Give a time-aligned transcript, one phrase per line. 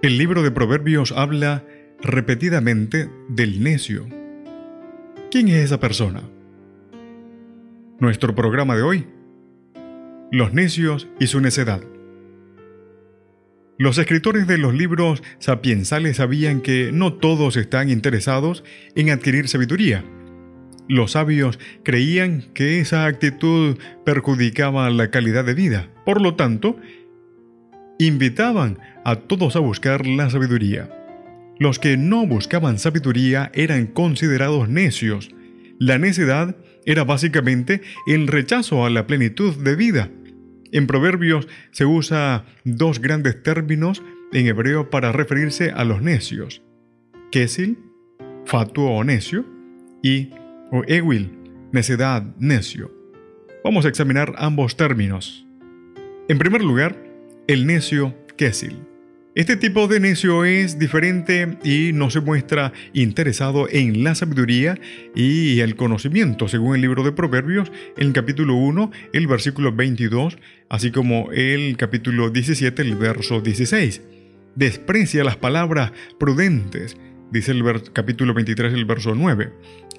[0.00, 1.64] El libro de Proverbios habla
[2.00, 4.06] repetidamente del necio.
[5.28, 6.22] ¿Quién es esa persona?
[7.98, 9.06] Nuestro programa de hoy.
[10.30, 11.82] Los necios y su necedad.
[13.76, 18.62] Los escritores de los libros sapiensales sabían que no todos están interesados
[18.94, 20.04] en adquirir sabiduría.
[20.88, 25.88] Los sabios creían que esa actitud perjudicaba la calidad de vida.
[26.06, 26.76] Por lo tanto,
[27.98, 30.90] invitaban a todos a buscar la sabiduría.
[31.58, 35.30] Los que no buscaban sabiduría eran considerados necios.
[35.78, 40.10] La necedad era básicamente el rechazo a la plenitud de vida.
[40.70, 44.02] En Proverbios se usa dos grandes términos
[44.32, 46.62] en hebreo para referirse a los necios.
[47.32, 47.78] Kesil,
[48.44, 49.44] fatuo o necio,
[50.02, 50.30] y
[50.70, 51.32] o ewil,
[51.72, 52.92] necedad, necio.
[53.64, 55.46] Vamos a examinar ambos términos.
[56.28, 57.07] En primer lugar,
[57.48, 58.76] el necio Kessil.
[59.34, 64.78] Este tipo de necio es diferente y no se muestra interesado en la sabiduría
[65.14, 70.36] y el conocimiento, según el libro de Proverbios, el capítulo 1, el versículo 22,
[70.68, 74.02] así como el capítulo 17, el verso 16.
[74.54, 76.98] Desprecia las palabras prudentes,
[77.30, 79.52] dice el capítulo 23, el verso 9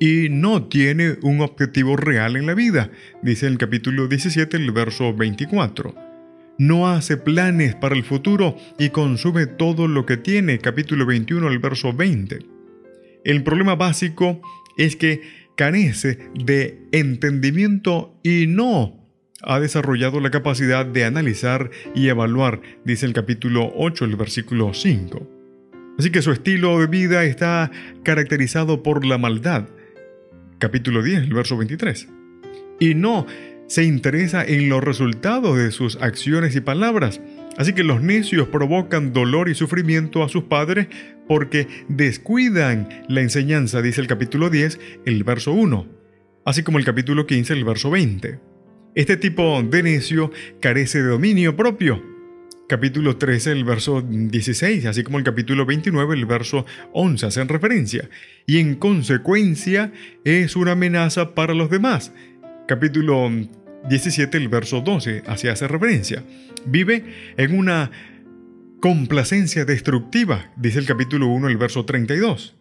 [0.00, 2.90] y no tiene un objetivo real en la vida,
[3.22, 6.03] dice el capítulo 17, el verso 24
[6.58, 11.58] no hace planes para el futuro y consume todo lo que tiene, capítulo 21, el
[11.58, 12.38] verso 20.
[13.24, 14.40] El problema básico
[14.76, 15.22] es que
[15.56, 19.04] carece de entendimiento y no
[19.42, 25.30] ha desarrollado la capacidad de analizar y evaluar, dice el capítulo 8, el versículo 5.
[25.98, 27.70] Así que su estilo de vida está
[28.02, 29.68] caracterizado por la maldad,
[30.58, 32.08] capítulo 10, el verso 23.
[32.80, 33.26] Y no
[33.66, 37.20] se interesa en los resultados de sus acciones y palabras.
[37.56, 40.88] Así que los necios provocan dolor y sufrimiento a sus padres
[41.28, 45.86] porque descuidan la enseñanza, dice el capítulo 10, el verso 1,
[46.44, 48.40] así como el capítulo 15, el verso 20.
[48.94, 50.30] Este tipo de necio
[50.60, 52.02] carece de dominio propio.
[52.66, 58.08] Capítulo 13, el verso 16, así como el capítulo 29, el verso 11 hacen referencia,
[58.46, 59.92] y en consecuencia
[60.24, 62.12] es una amenaza para los demás
[62.66, 63.30] capítulo
[63.88, 66.24] 17, el verso 12, hacia hace referencia.
[66.66, 67.04] Vive
[67.36, 67.90] en una
[68.80, 72.56] complacencia destructiva, dice el capítulo 1, el verso 32.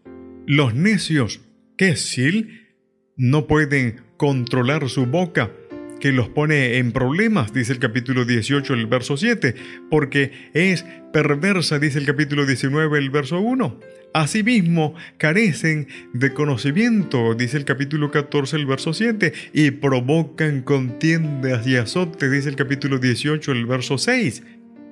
[0.46, 1.42] Los necios,
[1.78, 2.76] Kesil,
[3.16, 5.52] no pueden controlar su boca,
[6.00, 9.56] que los pone en problemas, dice el capítulo 18, el verso 7,
[9.90, 13.80] porque es perversa, dice el capítulo 19, el verso 1.
[14.14, 21.78] Asimismo, carecen de conocimiento, dice el capítulo 14, el verso 7, y provocan contiendas y
[21.78, 24.44] azotes, dice el capítulo 18, el verso 6.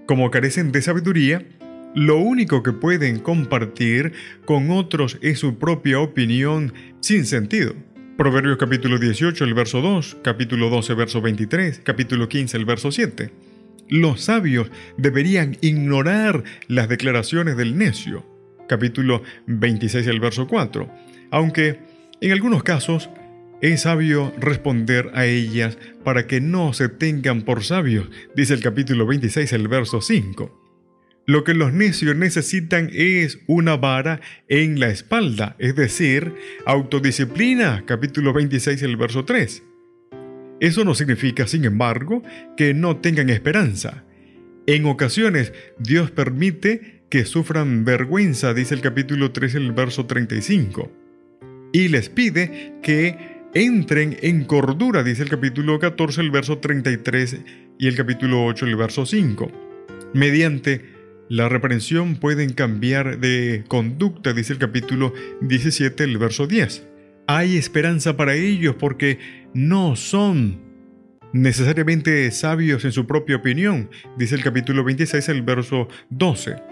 [0.08, 1.46] Como carecen de sabiduría,
[1.94, 4.14] lo único que pueden compartir
[4.46, 7.76] con otros es su propia opinión sin sentido.
[8.18, 13.30] Proverbios capítulo 18, el verso 2, capítulo 12, verso 23, capítulo 15, el verso 7.
[13.88, 18.31] Los sabios deberían ignorar las declaraciones del necio
[18.72, 20.90] capítulo 26, el verso 4,
[21.30, 21.80] aunque
[22.22, 23.09] en algunos casos
[23.62, 29.06] es sabio responder a ellas para que no se tengan por sabios, dice el capítulo
[29.06, 30.58] 26, el verso 5.
[31.28, 36.34] Lo que los necios necesitan es una vara en la espalda, es decir,
[36.66, 39.64] autodisciplina, capítulo 26, el verso 3.
[40.62, 42.24] Eso no significa, sin embargo,
[42.56, 44.06] que no tengan esperanza.
[44.66, 50.90] En ocasiones, Dios permite que sufran vergüenza, dice el capítulo 3, el verso 35.
[51.73, 57.41] Y les pide que entren en cordura, dice el capítulo 14, el verso 33
[57.78, 59.52] y el capítulo 8, el verso 5.
[60.13, 60.85] Mediante
[61.28, 66.87] la reprensión pueden cambiar de conducta, dice el capítulo 17, el verso 10.
[67.28, 69.19] Hay esperanza para ellos porque
[69.53, 70.61] no son
[71.34, 76.71] necesariamente sabios en su propia opinión, dice el capítulo 26, el verso 12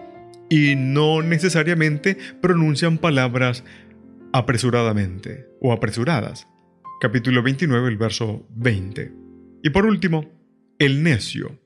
[0.50, 3.64] y no necesariamente pronuncian palabras
[4.34, 6.48] apresuradamente o apresuradas.
[7.02, 9.12] Capítulo 29, el verso 20.
[9.64, 10.32] Y por último,
[10.80, 11.60] el necio,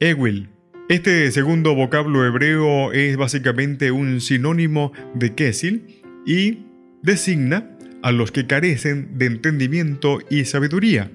[0.00, 0.50] Ewil,
[0.88, 6.64] Este segundo vocablo hebreo es básicamente un sinónimo de Kesil y
[7.02, 11.10] designa a los que carecen de entendimiento y sabiduría.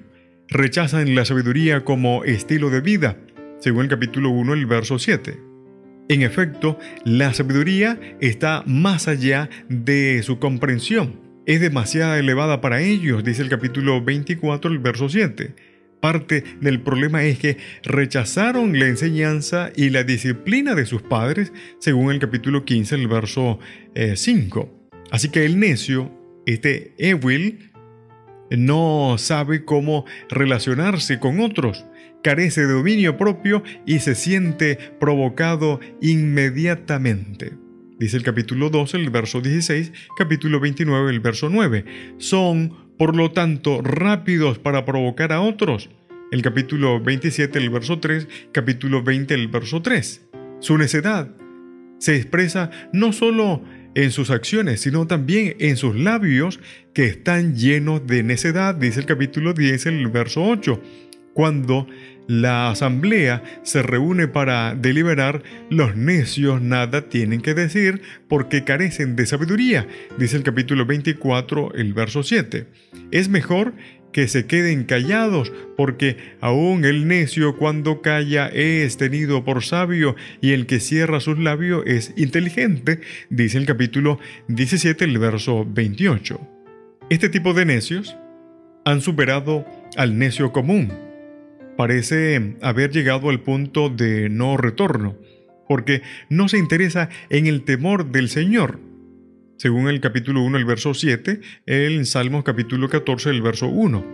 [0.48, 3.16] Rechazan la sabiduría como estilo de vida,
[3.58, 5.53] según el capítulo 1, el verso 7.
[6.08, 11.18] En efecto, la sabiduría está más allá de su comprensión.
[11.46, 15.54] Es demasiado elevada para ellos, dice el capítulo 24, el verso 7.
[16.00, 22.12] Parte del problema es que rechazaron la enseñanza y la disciplina de sus padres, según
[22.12, 23.58] el capítulo 15, el verso
[24.14, 24.60] 5.
[24.60, 26.12] Eh, Así que el necio,
[26.44, 27.70] este Ewil,
[28.50, 31.86] no sabe cómo relacionarse con otros
[32.24, 37.52] carece de dominio propio y se siente provocado inmediatamente.
[37.98, 41.84] Dice el capítulo 12, el verso 16, capítulo 29, el verso 9.
[42.18, 45.90] Son, por lo tanto, rápidos para provocar a otros.
[46.32, 50.26] El capítulo 27, el verso 3, capítulo 20, el verso 3.
[50.58, 51.30] Su necedad
[51.98, 53.62] se expresa no solo
[53.94, 56.58] en sus acciones, sino también en sus labios
[56.92, 60.80] que están llenos de necedad, dice el capítulo 10, el verso 8.
[61.32, 61.86] Cuando
[62.26, 69.26] la asamblea se reúne para deliberar, los necios nada tienen que decir porque carecen de
[69.26, 69.86] sabiduría,
[70.18, 72.66] dice el capítulo 24, el verso 7.
[73.10, 73.74] Es mejor
[74.12, 80.52] que se queden callados, porque aún el necio cuando calla es tenido por sabio y
[80.52, 86.40] el que cierra sus labios es inteligente, dice el capítulo 17, el verso 28.
[87.10, 88.16] Este tipo de necios
[88.84, 89.66] han superado
[89.96, 90.92] al necio común
[91.76, 95.16] parece haber llegado al punto de no retorno,
[95.68, 98.80] porque no se interesa en el temor del Señor.
[99.56, 104.04] Según el capítulo 1, el verso 7, el Salmos capítulo 14, el verso 1.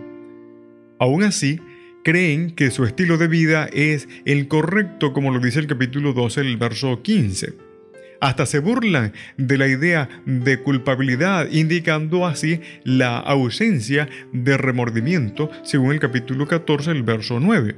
[0.99, 1.59] Aún así,
[2.03, 6.41] creen que su estilo de vida es el correcto, como lo dice el capítulo 12,
[6.41, 7.70] el verso 15
[8.21, 15.91] hasta se burlan de la idea de culpabilidad, indicando así la ausencia de remordimiento, según
[15.91, 17.75] el capítulo 14, el verso 9.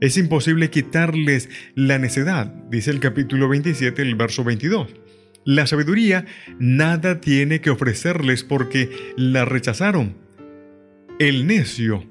[0.00, 4.88] Es imposible quitarles la necedad, dice el capítulo 27, el verso 22.
[5.44, 6.24] La sabiduría
[6.58, 10.16] nada tiene que ofrecerles porque la rechazaron.
[11.18, 12.02] El necio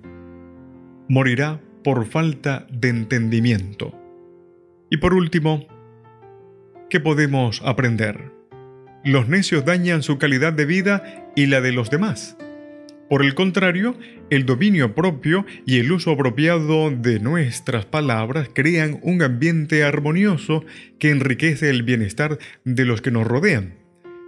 [1.09, 3.99] morirá por falta de entendimiento.
[4.91, 5.67] Y por último,
[6.93, 8.29] ¿Qué podemos aprender?
[9.03, 12.37] Los necios dañan su calidad de vida y la de los demás.
[13.09, 13.97] Por el contrario,
[14.29, 20.65] el dominio propio y el uso apropiado de nuestras palabras crean un ambiente armonioso
[20.99, 23.73] que enriquece el bienestar de los que nos rodean.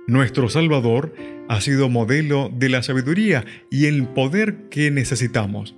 [0.07, 1.13] Nuestro Salvador
[1.47, 5.75] ha sido modelo de la sabiduría y el poder que necesitamos.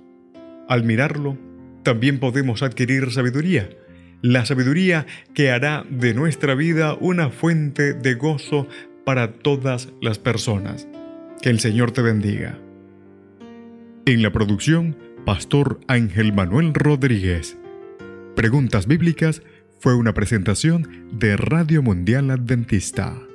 [0.70, 1.36] Al mirarlo,
[1.82, 3.68] también podemos adquirir sabiduría
[4.22, 8.66] la sabiduría que hará de nuestra vida una fuente de gozo
[9.04, 10.88] para todas las personas.
[11.40, 12.58] Que el Señor te bendiga.
[14.06, 17.58] En la producción, Pastor Ángel Manuel Rodríguez.
[18.34, 19.42] Preguntas Bíblicas
[19.78, 23.27] fue una presentación de Radio Mundial Adventista.